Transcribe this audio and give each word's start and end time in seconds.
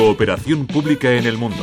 Cooperación 0.00 0.66
pública 0.66 1.12
en 1.12 1.26
el 1.26 1.36
mundo. 1.36 1.62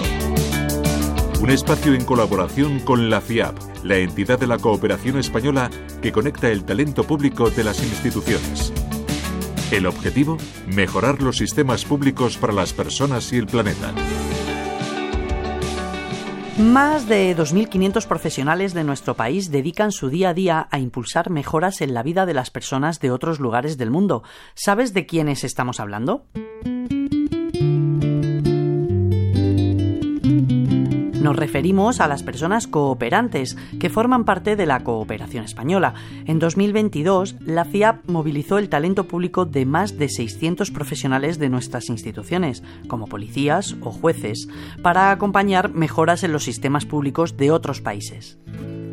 Un 1.42 1.50
espacio 1.50 1.95
en 1.95 2.05
colaboración 2.05 2.79
con 2.82 3.09
la 3.09 3.19
FIAP, 3.19 3.58
la 3.83 3.98
entidad 3.98 4.37
de 4.37 4.45
la 4.45 4.59
cooperación 4.59 5.17
española 5.17 5.71
que 6.03 6.11
conecta 6.11 6.47
el 6.50 6.63
talento 6.63 7.03
público 7.03 7.50
de 7.50 7.63
las 7.63 7.81
instituciones. 7.81 8.71
El 9.71 9.88
objetivo, 9.88 10.38
mejorar 10.68 11.20
los 11.20 11.38
sistemas 11.38 11.84
públicos 11.84 12.38
para 12.38 12.54
las 12.54 12.73
personas 12.73 13.34
y 13.34 13.38
el 13.38 13.48
planeta. 13.48 13.92
Más 16.60 17.08
de 17.08 17.36
2.500 17.36 18.06
profesionales 18.06 18.76
de 18.76 18.84
nuestro 18.84 19.16
país 19.16 19.50
dedican 19.50 19.92
su 19.92 20.10
día 20.10 20.30
a 20.30 20.34
día 20.36 20.68
a 20.70 20.78
impulsar 20.78 21.32
mejoras 21.32 21.82
en 21.82 21.96
la 21.96 22.04
vida 22.04 22.28
de 22.28 22.36
las 22.36 22.52
personas 22.52 23.00
de 23.00 23.10
otros 23.10 23.40
lugares 23.40 23.80
del 23.80 23.90
mundo. 23.90 24.22
¿Sabes 24.54 24.94
de 24.94 25.08
quiénes 25.08 25.44
estamos 25.44 25.80
hablando? 25.80 26.28
Nos 31.27 31.36
referimos 31.36 31.99
a 31.99 32.08
las 32.08 32.23
personas 32.23 32.67
cooperantes 32.67 33.58
que 33.81 33.90
forman 33.90 34.23
parte 34.23 34.55
de 34.55 34.66
la 34.66 34.86
cooperación 34.86 35.44
española. 35.44 35.94
En 36.26 36.40
2022, 36.40 37.36
la 37.41 37.66
FIAP 37.66 38.09
movilizó 38.09 38.59
el 38.59 38.70
talento 38.70 39.09
público 39.09 39.44
de 39.44 39.66
más 39.66 39.98
de 39.98 40.08
600 40.08 40.72
profesionales 40.72 41.38
de 41.38 41.50
nuestras 41.50 41.90
instituciones, 41.90 42.63
como 42.88 43.08
policías 43.08 43.76
o 43.81 43.91
jueces, 43.91 44.48
para 44.81 45.12
acompañar 45.12 45.73
mejoras 45.73 46.23
en 46.23 46.31
los 46.31 46.45
sistemas 46.45 46.86
públicos 46.86 47.36
de 47.36 47.52
otros 47.52 47.81
países. 47.81 48.38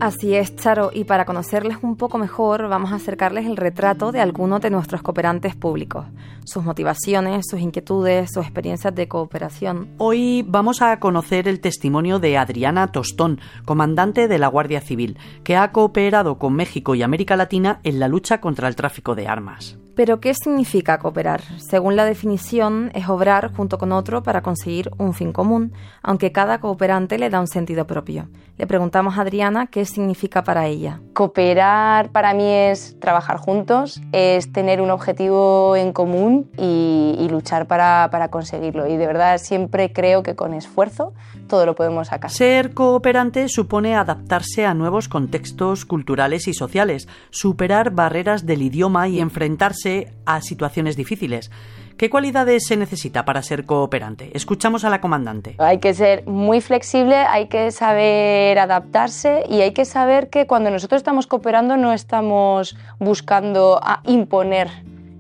Así 0.01 0.35
es, 0.35 0.55
Charo, 0.57 0.91
y 0.93 1.05
para 1.05 1.25
conocerles 1.25 1.79
un 1.83 1.97
poco 1.97 2.19
mejor 2.19 2.69
vamos 2.69 2.93
a 2.93 2.97
acercarles 2.97 3.47
el 3.47 3.57
retrato 3.57 4.13
de 4.13 4.21
algunos 4.21 4.61
de 4.61 4.71
nuestros 4.71 5.03
cooperantes 5.03 5.55
públicos, 5.55 6.05
sus 6.45 6.65
motivaciones, 6.65 7.47
sus 7.49 7.61
inquietudes, 7.61 8.31
sus 8.33 8.45
experiencias 8.45 8.95
de 8.95 9.09
cooperación. 9.09 9.89
Hoy 9.99 10.45
vamos 10.47 10.83
a 10.83 10.99
conocer 10.99 11.49
el 11.49 11.61
testimonio 11.61 12.19
de 12.19 12.37
Adriana 12.37 12.89
Tostón, 12.93 13.41
comandante 13.65 14.29
de 14.29 14.39
la 14.39 14.49
Guardia 14.49 14.81
Civil, 14.81 15.17
que 15.43 15.57
ha 15.57 15.73
cooperado 15.73 16.39
con 16.39 16.55
México 16.55 16.95
y 16.95 17.03
América 17.03 17.37
Latina 17.37 17.81
en 17.85 18.01
la 18.01 18.09
lucha 18.09 18.41
contra 18.41 18.69
el 18.69 18.77
tráfico 18.77 19.15
de 19.15 19.29
armas. 19.29 19.79
Pero, 19.97 20.19
¿qué 20.19 20.35
significa 20.35 20.99
cooperar? 20.99 21.43
Según 21.59 21.95
la 21.95 22.05
definición, 22.05 22.91
es 22.95 23.09
obrar 23.09 23.53
junto 23.55 23.79
con 23.79 23.93
otro 23.93 24.25
para 24.25 24.43
conseguir 24.43 24.91
un 24.99 25.15
fin 25.15 25.33
común, 25.33 25.73
aunque 26.03 26.33
cada 26.33 26.59
cooperante 26.59 27.17
le 27.17 27.31
da 27.31 27.41
un 27.41 27.47
sentido 27.47 27.87
propio. 27.87 28.29
Le 28.57 28.67
preguntamos 28.67 29.19
a 29.19 29.23
Adriana 29.23 29.67
qué 29.67 29.85
significa 29.85 30.43
para 30.45 30.67
ella. 30.67 31.01
Cooperar 31.13 32.11
para 32.11 32.35
mí 32.35 32.49
es 32.49 32.99
trabajar 33.01 33.37
juntos, 33.37 34.01
es 34.13 34.53
tener 34.53 34.81
un 34.81 34.91
objetivo 34.91 35.77
en 35.77 35.93
común 35.93 36.51
y, 36.57 37.27
luchar 37.31 37.67
para, 37.67 38.09
para 38.13 38.29
conseguirlo. 38.29 38.87
Y 38.87 38.97
de 38.97 39.07
verdad 39.09 39.39
siempre 39.39 39.93
creo 39.93 40.23
que 40.23 40.37
con 40.37 40.55
esfuerzo 40.55 41.15
todo 41.49 41.67
lo 41.67 41.75
podemos 41.75 42.09
sacar. 42.09 42.31
Ser 42.31 42.75
cooperante 42.75 43.49
supone 43.49 43.97
adaptarse 43.97 44.67
a 44.67 44.75
nuevos 44.75 45.09
contextos 45.09 45.85
culturales 45.85 46.47
y 46.47 46.55
sociales, 46.55 47.09
superar 47.31 47.91
barreras 47.91 48.47
del 48.47 48.63
idioma 48.63 49.09
y 49.09 49.21
enfrentarse 49.21 49.84
a 50.25 50.41
situaciones 50.41 50.97
difíciles. 50.97 51.51
¿Qué 51.97 52.11
cualidades 52.11 52.67
se 52.67 52.77
necesita 52.77 53.25
para 53.25 53.43
ser 53.43 53.65
cooperante? 53.65 54.31
Escuchamos 54.35 54.85
a 54.85 54.91
la 54.91 55.01
comandante. 55.01 55.55
Hay 55.59 55.79
que 55.79 55.95
ser 55.95 56.27
muy 56.27 56.61
flexible, 56.61 57.15
hay 57.17 57.47
que 57.47 57.71
saber 57.71 58.59
adaptarse 58.59 59.45
y 59.49 59.61
hay 59.61 59.73
que 59.73 59.85
saber 59.85 60.29
que 60.29 60.47
cuando 60.47 60.71
nosotros 60.71 60.99
estamos 60.99 61.29
cooperando 61.29 61.77
no 61.77 61.93
estamos 61.93 62.77
buscando 62.99 63.81
imponer 64.05 64.71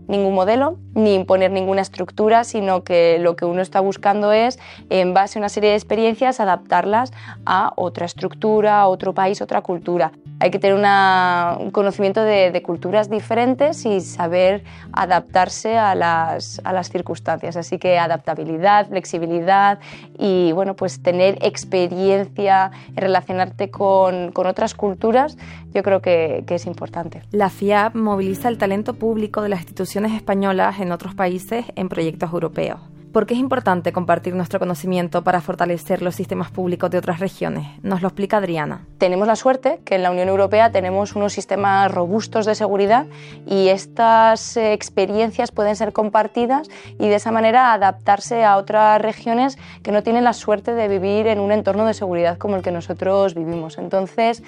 ningún 0.08 0.34
modelo 0.34 0.78
ni 0.94 1.14
imponer 1.14 1.50
ninguna 1.50 1.82
estructura, 1.82 2.44
sino 2.44 2.84
que 2.84 3.18
lo 3.18 3.36
que 3.36 3.44
uno 3.44 3.62
está 3.62 3.80
buscando 3.80 4.32
es, 4.32 4.58
en 4.90 5.12
base 5.14 5.38
a 5.38 5.40
una 5.40 5.48
serie 5.48 5.70
de 5.70 5.76
experiencias, 5.76 6.40
adaptarlas 6.40 7.12
a 7.44 7.72
otra 7.76 8.06
estructura, 8.06 8.80
a 8.80 8.88
otro 8.88 9.12
país, 9.12 9.42
otra 9.42 9.60
cultura. 9.60 10.12
Hay 10.40 10.50
que 10.50 10.58
tener 10.58 10.74
un 10.76 11.70
conocimiento 11.70 12.22
de, 12.22 12.62
culturas 12.64 13.10
diferentes 13.10 13.84
y 13.84 14.00
saber 14.00 14.64
adaptarse 14.92 15.76
a 15.76 15.94
las, 15.94 16.60
a 16.64 16.72
las, 16.72 16.90
circunstancias. 16.90 17.56
Así 17.56 17.78
que 17.78 17.98
adaptabilidad, 17.98 18.88
flexibilidad 18.88 19.78
y 20.18 20.52
bueno, 20.52 20.74
pues 20.76 21.02
tener 21.02 21.38
experiencia 21.42 22.70
en 22.88 22.96
relacionarte 22.96 23.70
con, 23.70 24.32
con 24.32 24.46
otras 24.46 24.74
culturas, 24.74 25.36
yo 25.72 25.82
creo 25.82 26.00
que, 26.00 26.44
que 26.46 26.56
es 26.56 26.66
importante. 26.66 27.22
La 27.30 27.50
FIAP 27.50 27.94
moviliza 27.94 28.48
el 28.48 28.58
talento 28.58 28.94
público 28.94 29.42
de 29.42 29.48
las 29.48 29.60
instituciones 29.60 29.93
españolas 30.12 30.80
en 30.80 30.92
otros 30.92 31.14
países 31.14 31.64
en 31.76 31.88
proyectos 31.88 32.32
europeos. 32.32 32.80
¿Por 33.14 33.26
qué 33.26 33.34
es 33.34 33.38
importante 33.38 33.92
compartir 33.92 34.34
nuestro 34.34 34.58
conocimiento 34.58 35.22
para 35.22 35.40
fortalecer 35.40 36.02
los 36.02 36.16
sistemas 36.16 36.50
públicos 36.50 36.90
de 36.90 36.98
otras 36.98 37.20
regiones? 37.20 37.64
Nos 37.80 38.02
lo 38.02 38.08
explica 38.08 38.38
Adriana. 38.38 38.88
Tenemos 38.98 39.28
la 39.28 39.36
suerte 39.36 39.78
que 39.84 39.94
en 39.94 40.02
la 40.02 40.10
Unión 40.10 40.28
Europea 40.28 40.72
tenemos 40.72 41.14
unos 41.14 41.32
sistemas 41.32 41.92
robustos 41.92 42.44
de 42.44 42.56
seguridad 42.56 43.06
y 43.46 43.68
estas 43.68 44.56
eh, 44.56 44.72
experiencias 44.72 45.52
pueden 45.52 45.76
ser 45.76 45.92
compartidas 45.92 46.68
y 46.98 47.08
de 47.08 47.14
esa 47.14 47.30
manera 47.30 47.72
adaptarse 47.72 48.42
a 48.42 48.56
otras 48.56 49.00
regiones 49.00 49.58
que 49.84 49.92
no 49.92 50.02
tienen 50.02 50.24
la 50.24 50.32
suerte 50.32 50.74
de 50.74 50.88
vivir 50.88 51.28
en 51.28 51.38
un 51.38 51.52
entorno 51.52 51.86
de 51.86 51.94
seguridad 51.94 52.36
como 52.36 52.56
el 52.56 52.62
que 52.62 52.72
nosotros 52.72 53.36
vivimos. 53.36 53.78
Entonces, 53.78 54.42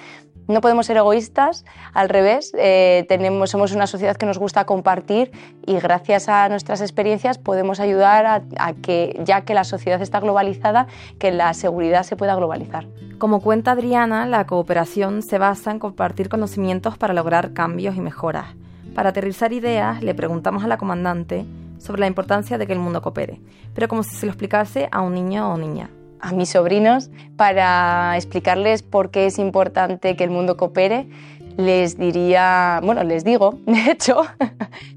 no 0.47 0.61
podemos 0.61 0.85
ser 0.85 0.97
egoístas, 0.97 1.65
al 1.93 2.07
revés, 2.07 2.53
eh, 2.57 3.05
tenemos, 3.09 3.49
somos 3.49 3.73
una 3.73 3.85
sociedad 3.85 4.15
que 4.15 4.25
nos 4.25 4.37
gusta 4.37 4.65
compartir 4.65 5.31
y 5.65 5.77
gracias 5.77 6.29
a 6.29 6.47
nuestras 6.47 6.79
experiencias 6.79 7.37
podemos 7.37 7.81
ayudar 7.81 8.25
a, 8.25 8.41
a 8.59 8.73
que, 8.73 9.19
ya 9.23 9.41
que 9.41 9.53
la 9.53 9.63
sociedad 9.63 10.01
está 10.01 10.19
globalizada, 10.19 10.87
que 11.19 11.31
la 11.31 11.53
seguridad 11.53 12.03
se 12.03 12.15
pueda 12.15 12.35
globalizar. 12.35 12.87
Como 13.17 13.41
cuenta 13.41 13.71
Adriana, 13.71 14.25
la 14.25 14.45
cooperación 14.45 15.21
se 15.21 15.37
basa 15.37 15.71
en 15.71 15.79
compartir 15.79 16.29
conocimientos 16.29 16.97
para 16.97 17.13
lograr 17.13 17.53
cambios 17.53 17.95
y 17.95 18.01
mejoras. 18.01 18.55
Para 18.93 19.09
aterrizar 19.09 19.53
ideas, 19.53 20.03
le 20.03 20.15
preguntamos 20.15 20.63
a 20.63 20.67
la 20.67 20.77
comandante 20.77 21.45
sobre 21.77 22.01
la 22.01 22.07
importancia 22.07 22.57
de 22.57 22.67
que 22.67 22.73
el 22.73 22.79
mundo 22.79 23.01
coopere, 23.01 23.41
pero 23.73 23.87
como 23.87 24.03
si 24.03 24.15
se 24.15 24.25
lo 24.25 24.31
explicase 24.31 24.89
a 24.91 25.01
un 25.01 25.13
niño 25.13 25.51
o 25.53 25.57
niña 25.57 25.89
a 26.19 26.31
mis 26.31 26.49
sobrinos 26.49 27.09
para 27.35 28.15
explicarles 28.15 28.83
por 28.83 29.11
qué 29.11 29.27
es 29.27 29.39
importante 29.39 30.15
que 30.15 30.23
el 30.23 30.29
mundo 30.29 30.57
coopere, 30.57 31.07
les 31.57 31.97
diría, 31.97 32.79
bueno, 32.83 33.03
les 33.03 33.23
digo, 33.23 33.59
de 33.65 33.91
hecho, 33.91 34.21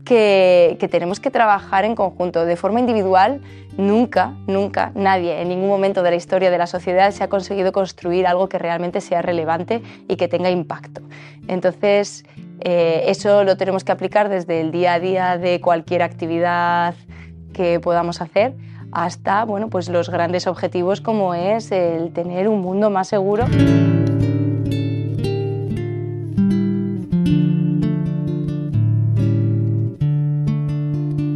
que, 0.04 0.76
tenemos 0.90 1.18
que 1.18 1.30
trabajar 1.30 1.84
en 1.84 1.94
conjunto. 1.94 2.44
De 2.44 2.56
forma 2.56 2.80
individual, 2.80 3.40
nunca, 3.76 4.34
nunca, 4.46 4.92
nadie, 4.94 5.40
en 5.40 5.48
ningún 5.48 5.68
momento 5.68 6.02
de 6.02 6.10
la 6.10 6.16
historia 6.16 6.50
de 6.50 6.58
la 6.58 6.66
sociedad 6.66 7.10
se 7.12 7.24
ha 7.24 7.28
conseguido 7.28 7.72
construir 7.72 8.26
algo 8.26 8.48
que 8.48 8.58
realmente 8.58 9.00
sea 9.00 9.22
relevante 9.22 9.82
y 10.06 10.16
que 10.16 10.28
tenga 10.28 10.50
impacto. 10.50 11.00
Entonces, 11.48 12.24
eh, 12.60 13.04
eso 13.06 13.42
lo 13.42 13.56
tenemos 13.56 13.84
que 13.84 13.92
aplicar 13.92 14.28
desde 14.28 14.60
el 14.60 14.70
día 14.70 14.94
a 14.94 15.00
día 15.00 15.38
de 15.38 15.60
cualquier 15.60 16.02
actividad 16.02 16.94
que 17.54 17.80
podamos 17.80 18.20
hacer 18.20 18.54
hasta 18.92 19.44
bueno, 19.44 19.68
pues 19.68 19.88
los 19.88 20.10
grandes 20.10 20.46
objetivos 20.46 21.00
como 21.00 21.34
es 21.34 21.70
el 21.72 22.12
tener 22.12 22.48
un 22.48 22.60
mundo 22.60 22.90
más 22.90 23.08
seguro. 23.08 23.46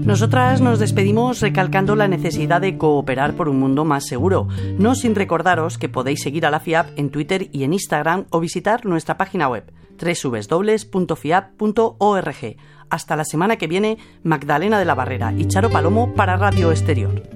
Nosotras 0.05 0.61
nos 0.61 0.79
despedimos 0.79 1.41
recalcando 1.41 1.97
la 1.97 2.09
necesidad 2.09 2.61
de 2.61 2.77
cooperar 2.77 3.33
por 3.35 3.49
un 3.49 3.59
mundo 3.59 3.87
más 3.87 4.07
seguro, 4.07 4.49
no 4.79 4.95
sin 4.95 5.15
recordaros 5.15 5.79
que 5.79 5.89
podéis 5.89 6.21
seguir 6.23 6.45
a 6.45 6.51
la 6.51 6.61
FIAP 6.61 6.99
en 6.99 7.09
Twitter 7.09 7.49
y 7.53 7.65
en 7.65 7.73
Instagram 7.73 8.27
o 8.29 8.39
visitar 8.39 8.85
nuestra 8.85 9.17
página 9.17 9.49
web 9.49 9.73
www.fiap.org. 9.99 10.87
Hasta 12.91 13.17
la 13.17 13.25
semana 13.25 13.57
que 13.57 13.67
viene, 13.67 13.97
Magdalena 14.23 14.79
de 14.79 14.85
la 14.85 14.95
Barrera 14.95 15.33
y 15.33 15.49
Charo 15.49 15.71
Palomo 15.71 16.13
para 16.15 16.37
Radio 16.37 16.71
Exterior. 16.71 17.34